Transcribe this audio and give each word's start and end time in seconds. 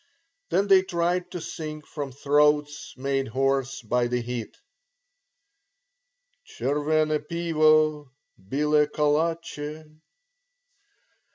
Then 0.49 0.65
they 0.67 0.81
tried 0.81 1.29
to 1.29 1.39
sing 1.39 1.83
from 1.83 2.11
throats 2.11 2.95
made 2.97 3.27
hoarse 3.27 3.83
by 3.83 4.07
the 4.07 4.19
heat, 4.19 4.57
"Chervene 6.43 7.19
Pivo 7.19 8.11
Bile 8.35 8.87
Kolatshe." 8.87 9.85